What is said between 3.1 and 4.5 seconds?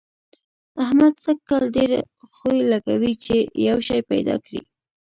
چي يو شی پيدا